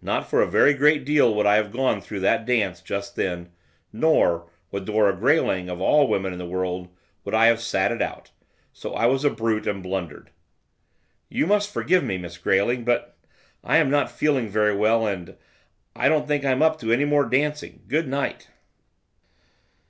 Not 0.00 0.30
for 0.30 0.40
a 0.40 0.46
very 0.46 0.72
great 0.72 1.04
deal 1.04 1.34
would 1.34 1.46
I 1.46 1.56
have 1.56 1.72
gone 1.72 2.00
through 2.00 2.20
that 2.20 2.46
dance 2.46 2.80
just 2.80 3.16
then, 3.16 3.50
nor, 3.92 4.48
with 4.70 4.86
Dora 4.86 5.16
Grayling, 5.16 5.68
of 5.68 5.80
all 5.80 6.06
women 6.06 6.32
in 6.32 6.38
the 6.38 6.46
world, 6.46 6.90
would 7.24 7.34
I 7.34 7.46
have 7.46 7.60
sat 7.60 7.90
it 7.90 8.00
out. 8.00 8.30
So 8.72 8.94
I 8.94 9.06
was 9.06 9.24
a 9.24 9.30
brute 9.30 9.66
and 9.66 9.82
blundered. 9.82 10.30
'You 11.28 11.48
must 11.48 11.72
forgive 11.74 12.04
me, 12.04 12.18
Miss 12.18 12.38
Grayling, 12.38 12.84
but 12.84 13.16
I 13.64 13.78
am 13.78 13.90
not 13.90 14.12
feeling 14.12 14.48
very 14.48 14.76
well, 14.76 15.08
and 15.08 15.34
I 15.96 16.08
don't 16.08 16.28
think 16.28 16.44
I'm 16.44 16.62
up 16.62 16.78
to 16.78 16.92
any 16.92 17.04
more 17.04 17.24
dancing. 17.28 17.82
Good 17.88 18.06
night. 18.06 18.46